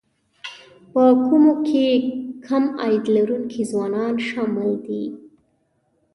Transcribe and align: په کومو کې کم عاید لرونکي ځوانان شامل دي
په 0.91 1.03
کومو 1.25 1.53
کې 1.67 1.85
کم 2.45 2.63
عاید 2.81 3.05
لرونکي 3.15 3.61
ځوانان 3.71 4.15
شامل 4.27 4.71
دي 4.85 5.03